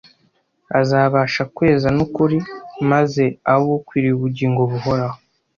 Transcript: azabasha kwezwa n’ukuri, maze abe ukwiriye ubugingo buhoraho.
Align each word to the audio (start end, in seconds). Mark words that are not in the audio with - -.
azabasha 0.79 1.41
kwezwa 1.55 1.89
n’ukuri, 1.95 2.37
maze 2.91 3.23
abe 3.53 3.65
ukwiriye 3.77 4.13
ubugingo 4.15 4.61
buhoraho. 4.71 5.17